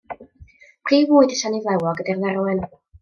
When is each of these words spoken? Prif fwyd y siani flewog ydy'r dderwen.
Prif 0.87 1.05
fwyd 1.11 1.35
y 1.35 1.37
siani 1.41 1.59
flewog 1.67 2.03
ydy'r 2.05 2.25
dderwen. 2.25 2.65